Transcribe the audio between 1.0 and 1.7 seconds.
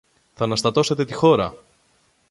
τη χώρα!